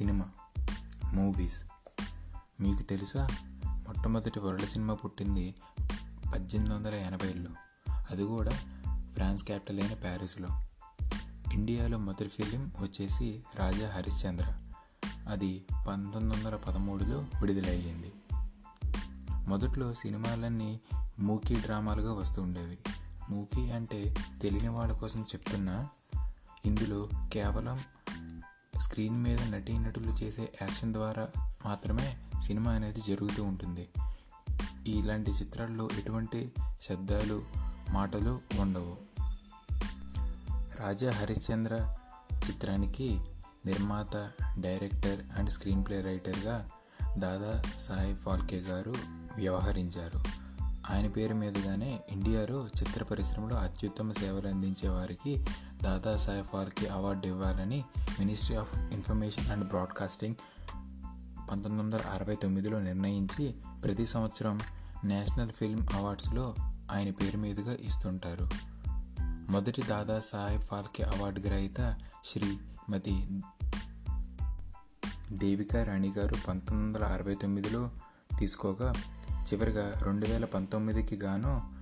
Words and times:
Cinema 0.00 0.24
movies. 1.12 1.64
మీకు 2.60 2.82
తెలుసా? 2.82 3.28
మొట్టమొదటి 3.66 4.40
వరల్డ్ 4.40 4.66
సినిమా 4.66 4.94
పుట్టింది 4.94 5.54
పద్దెనిమిది 6.34 6.74
వందల 6.74 6.94
ఎనభైలో. 6.94 7.50
అది 8.10 8.24
కూడా 8.24 8.50
ఫ్రాన్స్ 9.14 9.44
క్యాపిటల్ 9.44 9.80
అయిన 9.80 9.94
ప్యారిస్లో. 9.94 10.48
ఇండియాలో 11.52 11.98
మొదటి 11.98 12.28
ఫిలిం 12.28 12.72
వచ్చేసి 12.78 13.42
రాజా 13.56 13.90
హరిశ్చంద్ర. 13.90 14.54
అది 15.28 15.64
పంతొమ్మిది 15.88 16.36
వందల 16.36 16.56
పదమూడులో 16.56 17.18
విడుదలయ్యింది. 17.40 18.12
మొదట్లో 19.48 19.94
సినిమాలన్నీ 19.94 20.80
మూకీ 21.18 21.54
డ్రామాలుగా 21.54 22.12
వస్తూ 22.12 22.42
ఉండేవి. 22.42 22.78
మూకీ 23.30 23.70
అంటే 23.70 24.14
తెలియని 24.42 24.68
వాళ్ళ 24.68 24.92
కోసం 24.92 25.20
చెప్తున్నా 25.22 25.88
ఇందులో 26.64 27.08
కేవలం 27.32 27.80
స్క్రీన్ 28.80 29.22
మీద 29.22 29.38
నటీనటులు 29.54 30.24
చేసే 30.24 30.52
యాక్షన్ 30.62 30.92
ద్వారా 30.92 31.28
మాత్రమే 31.64 32.16
సినిమా 32.42 32.72
అనేది 32.72 33.00
జరుగుతూ 33.00 33.44
ఉంటుంది. 33.44 33.88
ఇలాంటి 34.86 35.30
చిత్రాల్లో 35.30 35.88
ఎటువంటి 35.98 36.52
శబ్దాలు 36.82 37.42
మాటలు 37.90 38.40
ఉండవు. 38.60 38.96
రాజా 40.78 41.10
హరిశ్చంద్ర 41.10 41.96
చిత్రానికి 42.48 43.20
నిర్మాత 43.66 44.30
డైరెక్టర్ 44.58 45.38
అండ్ 45.38 45.50
స్క్రీన్ 45.50 45.86
ప్లే 45.86 46.00
రైటర్గా 46.00 46.70
దాదా 47.18 47.62
సాహెబ్ 47.78 48.18
ఫాల్కే 48.18 48.56
గారు 48.56 48.94
వ్యవహరించారు. 49.36 50.24
ఆయన 50.90 51.08
పేరు 51.08 51.34
మీదుగానే 51.34 52.00
ఇండియాలో 52.08 52.66
చిత్ర 52.66 53.04
పరిశ్రమలో 53.04 53.56
అత్యుత్తమ 53.56 54.12
సేవలు 54.12 54.48
అందించే 54.48 54.88
వారికి 54.88 55.46
దాదాసాహెబ్ 55.82 56.46
ఫాల్కే 56.46 56.86
అవార్డు 56.86 57.26
ఇవ్వాలని 57.26 57.84
ministry 58.18 58.56
of 58.56 58.78
information 58.78 59.50
and 59.50 59.68
broadcasting 59.68 60.34
పంతొమ్మిది 61.50 61.82
వందల 61.82 62.06
అరవై 62.06 62.34
తొమ్మిదిలో 62.34 62.80
నిర్ణయించి 62.80 63.54
ప్రతి 63.84 64.06
సంవత్సరం 64.06 64.60
నేషనల్ 65.04 65.50
ఫిల్మ్ 65.50 65.86
అవార్డ్స్లో 65.92 66.54
ఆయన 66.90 67.10
పేరు 67.10 67.38
మీదుగా 67.38 67.76
ఇస్తుంటారు. 67.80 68.48
మొదటి 69.22 69.82
దాదాసాహెబ్ 69.82 70.62
ఫాల్కే 70.62 71.02
అవార్డు 71.02 71.40
గ్రహీత 71.40 71.96
శ్రీమతి 72.24 73.40
దేవికా 75.32 75.84
రాణి 75.84 76.12
గారు 76.18 76.34
పంతొమ్మిది 76.48 76.98
వందల 76.98 77.04
అరవై 77.04 77.34
తొమ్మిదిలో 77.34 77.90
తీసుకోగా 78.38 78.92
చివరిగా 79.40 79.92
రెండు 80.02 80.26
వేల 80.26 80.44
పంతొమ్మిదికి 80.44 81.16
గాను 81.16 81.72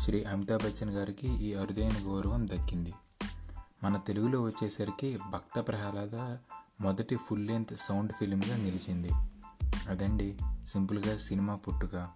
శ్రీ 0.00 0.24
అమితాబ్ 0.24 0.62
బచ్చన్ 0.62 0.90
గారికి 0.90 1.28
ఈ 1.28 1.54
అరుదైన 1.54 1.92
గౌరవం 2.02 2.46
దక్కింది. 2.46 2.92
మన 3.84 3.96
తెలుగులో 3.96 4.42
వచ్చేసరికి 4.42 5.18
భక్త 5.30 5.60
ప్రహ్లాద 5.60 6.36
మొదటి 6.80 7.16
ఫుల్ 7.16 7.46
లెంత్ 7.46 7.76
సౌండ్ 7.78 8.12
ఫిలింగా 8.12 8.56
నిలిచింది. 8.56 9.10
అదండి 9.88 10.38
సింపుల్గా 10.68 11.16
సినిమా 11.16 11.54
పుట్టుక. 11.54 12.08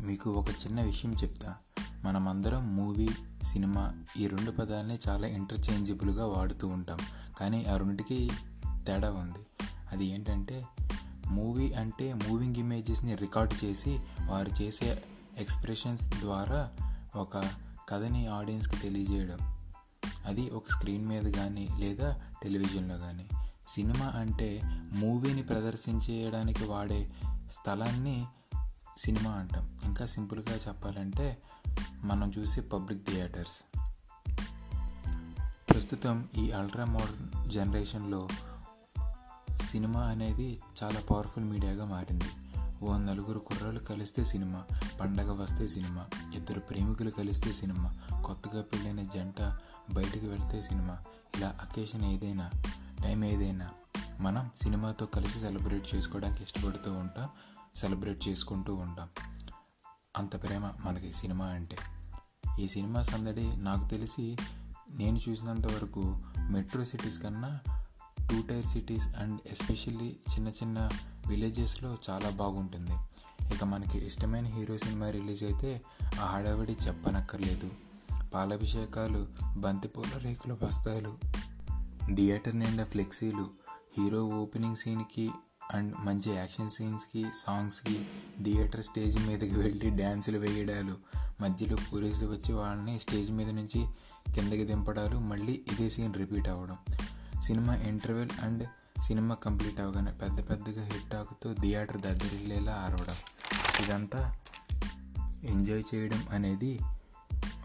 మీకు 0.00 0.30
ఒక 0.30 0.48
చిన్న 0.50 0.82
విషయం 0.82 1.12
చెప్తా. 1.12 1.54
మనమందరం 2.04 2.76
మూవీ 2.76 3.08
సినిమా 3.42 3.94
ఈ 4.16 4.26
రెండు 4.26 4.50
పదాలని 4.50 4.98
చాలా 5.08 5.26
ఇంటర్చేంజబుల్గా 5.26 6.26
వాడుతూ 6.26 6.68
ఉంటాం. 6.68 6.98
కానీ 7.38 7.64
ఆ 7.64 7.76
రెండింటికి 7.76 8.30
తేడా 8.86 9.12
ఉంది. 9.12 9.66
అది 9.92 10.06
ఏంటంటే 10.06 10.66
మూవీ 11.30 11.72
అంటే 11.72 12.12
మూవింగ్ 12.12 12.56
ఇమేజెస్ని 12.56 13.14
రికార్డ్ 13.14 13.64
చేసి 13.64 14.00
వారు 14.26 14.62
చేసే 14.62 15.02
ఎక్స్ప్రెషన్స్ 15.38 16.08
ద్వారా 16.08 16.70
ఒక 17.16 17.65
కథని 17.88 18.26
ఆడియన్స్కి 18.26 18.76
తెలియజేయడం. 18.76 19.38
అది 20.24 20.50
ఒక 20.50 20.64
స్క్రీన్ 20.70 21.06
మీద 21.06 21.34
కానీ 21.34 21.68
లేదా 21.78 22.20
టెలివిజన్లో 22.42 22.98
కానీ 22.98 23.28
సినిమా 23.68 24.06
అంటే 24.06 24.60
మూవీని 24.92 25.42
ప్రదర్శించేయడానికి 25.42 26.64
వాడే 26.64 27.10
స్థలాన్ని 27.52 28.26
సినిమా 28.98 29.30
అంటాం. 29.30 29.78
ఇంకా 29.84 30.06
సింపుల్గా 30.06 30.56
చెప్పాలంటే 30.56 31.42
మనం 32.04 32.32
చూసే 32.38 32.60
పబ్లిక్ 32.60 33.06
థియేటర్స్. 33.06 33.80
ప్రస్తుతం 35.70 36.28
ఈ 36.36 36.50
అల్ట్రా 36.50 36.84
మోడర్న్ 36.84 37.50
జనరేషన్లో 37.50 38.28
సినిమా 39.62 40.00
అనేది 40.00 40.60
చాలా 40.82 41.00
పవర్ఫుల్ 41.00 41.44
మీడియాగా 41.44 41.84
మారింది. 41.84 42.24
ఓ 42.82 42.96
నలుగురు 42.96 43.38
కుర్రాలు 43.38 43.78
కలిస్తే 43.78 44.24
సినిమా 44.24 44.64
పండగ 45.00 45.42
వస్తే 45.42 45.68
సినిమా 45.68 46.06
ఇద్దరు 46.34 46.60
ప్రేమికులు 46.60 47.10
కలిస్తే 47.10 47.52
సినిమా 47.52 47.94
కొత్తగా 48.24 48.62
పెళ్ళైన 48.62 49.02
జంట 49.02 49.42
బయటికి 49.92 50.28
వెళ్తే 50.28 50.62
సినిమా 50.62 50.98
ఇలా 51.36 51.56
అకేషన్ 51.60 52.04
ఏదైనా 52.04 52.50
టైం 53.02 53.24
ఏదైనా. 53.24 53.70
మనం 54.20 54.50
సినిమాతో 54.56 55.06
కలిసి 55.06 55.38
సెలబ్రేట్ 55.38 55.94
చేసుకోవడానికి 55.94 56.42
ఇష్టపడుతూ 56.42 56.92
ఉంటాం 56.92 57.28
సెలబ్రేట్ 57.76 58.28
చేసుకుంటూ 58.28 58.74
ఉంటాం. 58.74 59.08
అంత 60.16 60.42
ప్రేమ 60.42 60.72
మనకి 60.84 61.12
సినిమా 61.12 61.46
అంటే. 61.46 61.76
ఈ 62.58 62.68
సినిమా 62.68 63.02
సందడి 63.02 63.56
నాకు 63.56 63.88
తెలిసి 63.88 64.36
నేను 64.90 65.20
చూసినంత 65.28 65.66
వరకు 65.66 66.20
మెట్రో 66.50 66.84
సిటీస్ 66.84 67.22
కన్నా 67.22 67.60
two 68.30 68.42
tier 68.42 68.66
cities 68.66 69.08
and 69.08 69.40
especially 69.46 70.16
చిన్న 70.34 70.48
చిన్న 70.48 70.88
విలేజెస్లో 71.26 71.96
చాలా 72.10 72.30
బాగుంటుంది. 72.30 72.92
ఇక 73.54 73.64
మనకి 73.64 74.06
ఇష్టమైన 74.06 74.46
హీరో 74.46 74.78
సినిమా 74.78 75.10
రిలీజ్ 75.10 75.44
అయితే 75.44 75.82
ఆ 76.20 76.26
హడావిడి 76.26 76.76
చెప్పనక్కర్లేదు. 76.86 77.70
పాలాభిషేకాలు 78.34 79.26
బంతిపూల 79.56 80.18
రేకుల 80.18 80.52
బస్తాలు 80.52 81.16
థియేటర్ 82.14 82.58
నిండా 82.58 82.84
ఫ్లెక్సీలు 82.84 83.46
హీరో 83.98 84.24
ఓపెనింగ్ 84.24 84.76
సీన్కి 84.76 85.30
అండ్ 85.74 85.94
మంచి 86.00 86.34
యాక్షన్ 86.34 86.70
సీన్స్కి 86.70 87.26
సాంగ్స్కి 87.34 88.06
థియేటర్ 88.42 88.82
స్టేజ్ 88.82 89.26
మీదకి 89.26 89.54
వెళ్ళి 89.54 89.90
డ్యాన్సులు 89.90 90.38
వేయడాలు 90.38 90.96
మధ్యలో 91.40 91.76
పోలీసులు 91.92 92.30
వచ్చి 92.30 92.52
వాళ్ళని 92.52 93.00
స్టేజ్ 93.00 93.30
మీద 93.30 93.50
నుంచి 93.50 93.86
కిందకి 94.34 94.64
దింపడాలు 94.64 95.18
మళ్ళీ 95.18 95.52
ఇదే 95.52 95.90
సీన్ 95.90 96.14
రిపీట్ 96.14 96.48
అవ్వడం. 96.48 96.76
Cinema 97.42 97.74
interval 97.74 98.30
and 98.42 98.68
cinema 99.06 99.34
complete 99.34 99.80
అవగానే 99.80 100.10
పెద్ద 100.10 100.50
పెద్దగా 100.50 100.84
హిట్ 100.84 101.14
ఆగుతూ 101.14 101.54
థియేటర్ 101.54 102.00
దద్దరిల్లేలా 102.00 102.72
ఆరవడం. 102.72 103.14
ఇదంతా 103.84 104.36
ఎంజాయ్ 105.44 105.82
చేయడం 105.94 106.26
అనేది 106.30 106.78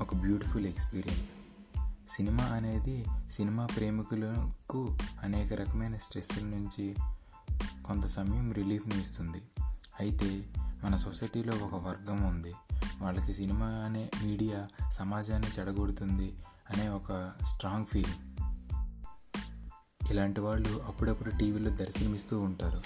ఒక 0.02 0.16
బ్యూటిఫుల్ 0.16 0.66
ఎక్స్పీరియన్స్. 0.66 1.32
సినిమా 2.10 2.44
అనేది 2.44 3.06
సినిమా 3.32 3.66
ప్రేమికులకు 3.66 4.98
అనేక 5.24 5.54
రకమైన 5.54 5.98
స్ట్రెస్ల 5.98 6.44
నుంచి 6.46 6.96
కొంత 7.86 8.06
సమయం 8.06 8.54
రిలీఫ్ని 8.54 9.02
ఇస్తుంది. 9.02 9.42
అయితే 10.00 10.46
మన 10.84 10.98
సొసైటీలో 10.98 11.66
ఒక 11.66 11.88
వర్గం 11.88 12.24
ఉంది. 12.24 12.54
వాళ్ళకి 13.02 13.34
సినిమా 13.34 13.66
అనే 13.66 14.12
మీడియా 14.24 14.90
సమాజాన్ని 14.90 15.48
చెడగొడుతుంది 15.60 16.34
అనే 16.70 16.90
ఒక 16.90 17.32
స్ట్రాంగ్ 17.46 17.86
ఫీలింగ్. 17.86 18.31
ఇలాంటి 20.12 20.40
వాళ్ళు 20.40 20.84
అప్పుడప్పుడు 20.88 21.30
టీవీలో 21.30 21.70
దర్శనమిస్తూ 21.70 22.40
ఉంటారు. 22.40 22.82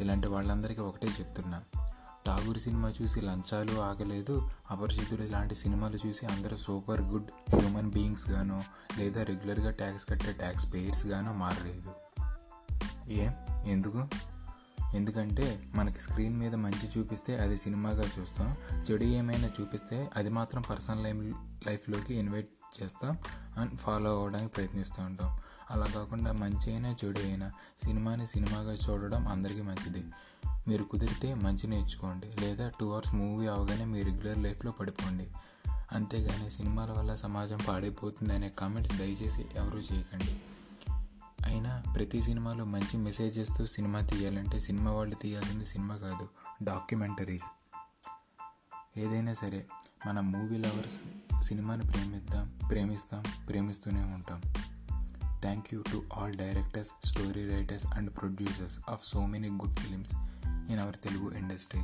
ఇలాంటి 0.00 0.28
వాళ్ళందరికీ 0.28 0.80
ఒకటే 0.80 1.06
చెప్తున్నా. 1.06 1.62
ఠాగూర్ 2.26 2.58
సినిమా 2.58 2.92
చూసి 3.02 3.20
లంచాలు 3.20 3.80
ఆగలేదు. 3.80 4.50
అపరిచితుడు 4.70 5.22
ఇలాంటి 5.22 5.54
సినిమాలు 5.54 5.98
చూసి 6.06 6.26
అందరూ 6.26 6.56
సూపర్ 6.56 7.00
గుడ్ 7.00 7.56
హ్యూమన్ 7.56 7.90
బీయింగ్స్ 7.90 8.30
గానో 8.30 8.62
లేదా 8.98 9.22
రెగ్యులర్గా 9.22 9.70
ట్యాక్స్ 9.70 10.08
కట్టే 10.08 10.32
ట్యాక్స్ 10.32 10.74
పేయర్స్ 10.74 11.06
గానో 11.06 11.32
మారలేదు. 11.32 11.92
ఏం? 13.10 13.34
ఎందుకు? 13.66 14.08
ఎందుకంటే 14.94 15.70
మనకి 15.74 16.00
స్క్రీన్ 16.00 16.38
మీద 16.38 16.54
మంచి 16.54 16.98
చూపిస్తే 16.98 17.38
అది 17.38 17.58
సినిమాగా 17.58 18.04
చూస్తాం. 18.18 18.56
చెడు 18.90 19.04
ఏమైనా 19.04 19.50
చూపిస్తే 19.60 20.10
అది 20.16 20.28
మాత్రం 20.28 20.62
పర్సనల్ 20.70 21.02
లైఫ్ 21.02 21.68
లైఫ్లోకి 21.68 22.14
ఇన్వైట్ 22.14 22.48
చేస్తాం. 22.82 23.18
అండ్ 23.58 23.76
ఫాలో 23.76 24.10
అవ్వడానికి 24.10 24.52
ప్రయత్నిస్తూ 24.52 25.02
ఉంటాం. 25.02 25.38
అలా 25.70 25.86
కాకుండా 25.86 26.32
మంచి 26.32 26.72
అయినా 26.72 26.96
చెడు 27.04 27.18
అయినా 27.18 27.52
సినిమాని 27.84 28.26
సినిమాగా 28.26 28.72
చూడడం 28.72 29.28
అందరికీ 29.28 29.62
మంచిది. 29.62 30.04
మీరు 30.68 30.82
కుదిరితే 30.82 31.34
మంచి 31.34 31.66
నేర్చుకోండి. 31.66 32.26
లేదా 32.40 32.72
టూ 32.80 32.92
అవర్స్ 32.92 33.14
మూవీ 33.14 33.46
అవగానే 33.46 33.84
మీ 33.84 34.02
రెగ్యులర్ 34.02 34.38
లైఫ్లో 34.38 34.72
పడిపోండి. 34.72 35.28
అంతేగాని 35.92 36.50
సినిమాల 36.50 36.90
వల్ల 36.90 37.14
సమాజం 37.14 37.58
పాడైపోతుంది 37.68 38.34
అనే 38.34 38.48
కామెంట్స్ 38.48 38.98
దయచేసి 38.98 39.46
ఎవరూ 39.54 39.78
చేయకండి. 39.78 40.40
అయినా 41.46 41.82
ప్రతి 41.96 42.22
సినిమాలో 42.22 42.64
మంచి 42.64 42.96
మెసేజెస్తో 42.96 43.66
సినిమా 43.66 44.00
తీయాలంటే 44.00 44.58
సినిమా 44.58 44.90
వాళ్ళు 44.90 45.14
తీయాల్సింది 45.14 45.64
సినిమా 45.64 45.96
కాదు 45.96 46.28
డాక్యుమెంటరీస్. 46.62 47.44
ఏదైనా 48.98 49.34
సరే 49.34 49.66
మన 50.06 50.20
మూవీ 50.20 50.58
లవర్స్ 50.58 51.00
సినిమాని 51.44 51.82
ప్రేమిద్దాం 51.82 52.58
ప్రేమిస్తాం 52.70 53.46
ప్రేమిస్తూనే 53.48 54.00
ఉంటాం. 54.00 54.42
Thank 55.42 55.72
you 55.72 55.82
to 55.90 56.04
all 56.12 56.30
directors, 56.30 56.92
story 57.02 57.44
writers, 57.50 57.84
and 57.96 58.14
producers 58.14 58.78
of 58.86 59.02
so 59.02 59.20
many 59.26 59.50
good 59.62 59.74
films 59.80 60.14
in 60.68 60.78
our 60.78 60.92
Telugu 61.04 61.30
industry. 61.40 61.82